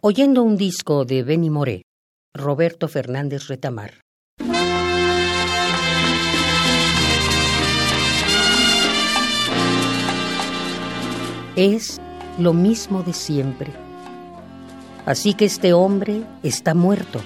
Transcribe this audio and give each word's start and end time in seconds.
Oyendo 0.00 0.44
un 0.44 0.56
disco 0.56 1.04
de 1.04 1.24
Benny 1.24 1.50
Moré, 1.50 1.82
Roberto 2.32 2.86
Fernández 2.86 3.48
Retamar. 3.48 3.94
Es 11.56 12.00
lo 12.38 12.52
mismo 12.52 13.02
de 13.02 13.12
siempre. 13.12 13.72
Así 15.04 15.34
que 15.34 15.46
este 15.46 15.72
hombre 15.72 16.22
está 16.44 16.74
muerto. 16.74 17.20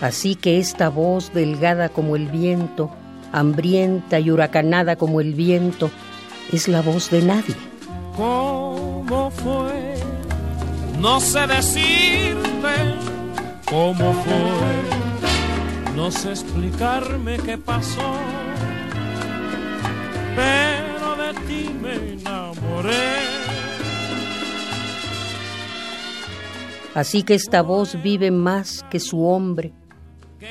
Así 0.00 0.34
que 0.34 0.58
esta 0.58 0.88
voz 0.88 1.32
delgada 1.32 1.90
como 1.90 2.16
el 2.16 2.26
viento, 2.26 2.90
hambrienta 3.30 4.18
y 4.18 4.32
huracanada 4.32 4.96
como 4.96 5.20
el 5.20 5.34
viento, 5.34 5.92
es 6.52 6.66
la 6.66 6.82
voz 6.82 7.08
de 7.12 7.22
nadie. 7.22 7.54
¿Cómo 8.16 9.30
fue? 9.30 9.95
No 11.00 11.20
sé 11.20 11.46
decirte 11.46 12.94
cómo 13.68 14.12
fue, 14.12 15.94
no 15.94 16.10
sé 16.10 16.30
explicarme 16.30 17.36
qué 17.38 17.58
pasó, 17.58 18.14
pero 20.34 21.16
de 21.16 21.34
ti 21.46 21.70
me 21.80 22.12
enamoré. 22.14 23.36
Así 26.94 27.22
que 27.22 27.34
esta 27.34 27.60
voz 27.60 28.02
vive 28.02 28.30
más 28.30 28.82
que 28.90 28.98
su 28.98 29.26
hombre, 29.26 29.74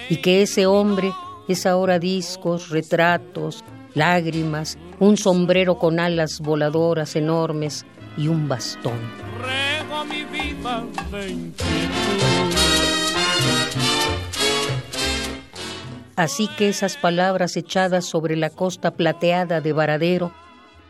y 0.10 0.18
que 0.18 0.44
ese 0.44 0.68
hombre 0.68 1.12
es 1.48 1.66
ahora 1.66 1.98
discos, 1.98 2.70
retratos, 2.70 3.64
lágrimas, 3.96 4.78
un 5.00 5.18
sombrero 5.18 5.80
con 5.80 6.00
alas 6.00 6.40
voladoras 6.40 7.16
enormes 7.16 7.84
y 8.16 8.28
un 8.28 8.48
bastón 8.48 9.25
Así 16.16 16.48
que 16.58 16.70
esas 16.70 16.98
palabras 16.98 17.58
echadas 17.58 18.06
sobre 18.06 18.36
la 18.36 18.50
costa 18.50 18.92
plateada 18.92 19.60
de 19.60 19.74
Varadero, 19.74 20.32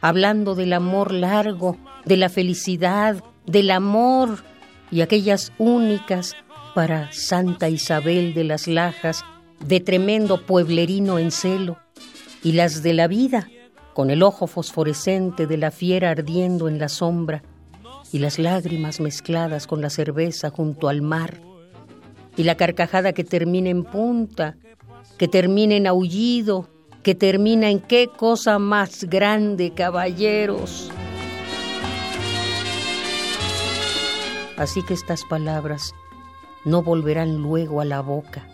hablando 0.01 0.53
del 0.53 0.73
amor 0.73 1.11
largo, 1.11 1.77
de 2.05 2.17
la 2.17 2.29
felicidad, 2.29 3.23
del 3.45 3.71
amor 3.71 4.43
y 4.91 5.01
aquellas 5.01 5.51
únicas 5.57 6.35
para 6.75 7.11
Santa 7.11 7.69
Isabel 7.69 8.33
de 8.33 8.43
las 8.43 8.67
Lajas, 8.67 9.23
de 9.65 9.79
tremendo 9.79 10.45
pueblerino 10.45 11.17
en 11.17 11.31
celo, 11.31 11.77
y 12.43 12.51
las 12.51 12.83
de 12.83 12.93
la 12.93 13.07
vida, 13.07 13.49
con 13.93 14.11
el 14.11 14.21
ojo 14.21 14.45
fosforescente 14.45 15.47
de 15.47 15.57
la 15.57 15.71
fiera 15.71 16.11
ardiendo 16.11 16.67
en 16.67 16.77
la 16.77 16.89
sombra, 16.89 17.41
y 18.15 18.19
las 18.19 18.39
lágrimas 18.39 19.01
mezcladas 19.01 19.67
con 19.67 19.81
la 19.81 19.89
cerveza 19.89 20.49
junto 20.49 20.87
al 20.87 21.01
mar, 21.01 21.41
y 22.37 22.43
la 22.43 22.55
carcajada 22.55 23.11
que 23.11 23.25
termina 23.25 23.69
en 23.69 23.83
punta, 23.83 24.55
que 25.17 25.27
termina 25.27 25.75
en 25.75 25.85
aullido, 25.85 26.69
que 27.03 27.13
termina 27.13 27.69
en 27.69 27.81
qué 27.81 28.07
cosa 28.07 28.57
más 28.57 29.03
grande, 29.03 29.73
caballeros. 29.73 30.89
Así 34.55 34.81
que 34.83 34.93
estas 34.93 35.25
palabras 35.25 35.93
no 36.63 36.83
volverán 36.83 37.41
luego 37.41 37.81
a 37.81 37.85
la 37.85 37.99
boca, 37.99 38.47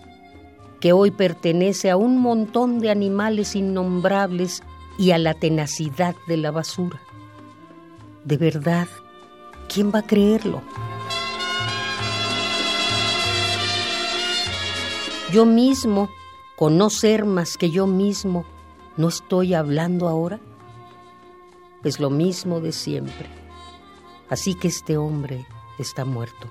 que 0.79 0.91
hoy 0.91 1.11
pertenece 1.11 1.91
a 1.91 1.97
un 1.97 2.17
montón 2.17 2.79
de 2.79 2.89
animales 2.89 3.55
innombrables 3.55 4.63
y 4.97 5.11
a 5.11 5.19
la 5.19 5.35
tenacidad 5.35 6.15
de 6.27 6.37
la 6.37 6.49
basura. 6.49 6.99
De 8.25 8.37
verdad, 8.37 8.87
¿Quién 9.73 9.89
va 9.89 10.00
a 10.00 10.05
creerlo? 10.05 10.61
Yo 15.31 15.45
mismo, 15.45 16.09
con 16.58 16.78
no 16.78 16.89
ser 16.89 17.23
más 17.23 17.55
que 17.55 17.69
yo 17.69 17.88
mismo, 17.88 18.44
¿no 18.97 19.08
estoy 19.08 19.53
hablando 19.53 20.09
ahora? 20.09 20.41
Es 21.85 22.01
lo 22.01 22.09
mismo 22.09 22.59
de 22.59 22.73
siempre. 22.73 23.29
Así 24.29 24.56
que 24.56 24.68
este 24.68 24.97
hombre 24.97 25.45
está 25.79 26.03
muerto. 26.03 26.50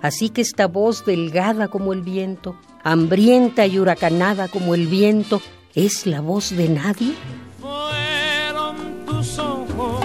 Así 0.00 0.30
que 0.30 0.40
esta 0.40 0.66
voz 0.68 1.04
delgada 1.04 1.68
como 1.68 1.92
el 1.92 2.00
viento, 2.00 2.56
hambrienta 2.82 3.66
y 3.66 3.78
huracanada 3.78 4.48
como 4.48 4.74
el 4.74 4.86
viento, 4.86 5.42
¿es 5.74 6.06
la 6.06 6.22
voz 6.22 6.56
de 6.56 6.70
nadie? 6.70 7.14
Fueron 7.60 9.04
tus 9.04 9.38
ojos 9.38 10.04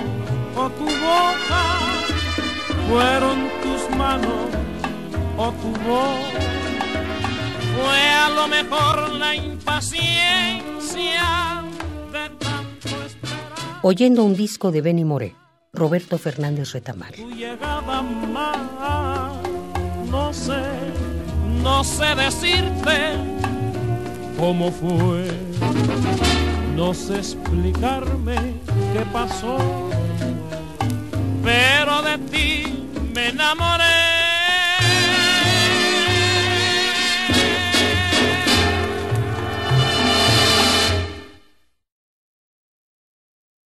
o 0.58 0.70
tu 0.72 0.84
boca 0.84 1.77
fueron 2.88 3.50
tus 3.62 3.98
manos 3.98 4.50
o 5.38 5.52
tu 5.52 5.70
voz. 5.88 6.20
Fue 7.76 8.10
a 8.10 8.30
lo 8.30 8.48
mejor 8.48 9.14
la 9.14 9.36
impaciencia 9.36 10.04
de 12.12 12.30
tanto 12.40 13.04
esperar. 13.06 13.80
Oyendo 13.84 14.24
un 14.24 14.36
disco 14.36 14.72
de 14.72 14.82
Benny 14.82 15.06
Moré, 15.06 15.36
Roberto 15.74 16.18
Fernández 16.18 16.72
Retamar. 16.72 17.14
Tu 17.14 17.30
llegada 17.32 18.02
más, 18.02 18.58
no 20.10 20.34
sé, 20.34 20.64
no 21.62 21.84
sé 21.84 22.16
decirte 22.16 23.14
cómo 24.38 24.72
fue. 24.72 25.28
No 26.76 26.94
sé 26.94 27.18
explicarme 27.18 28.36
qué 28.94 29.04
pasó, 29.12 29.58
pero 31.44 32.04
de 32.04 32.18
ti 32.30 32.77
me 33.18 33.30
enamoré 33.30 33.87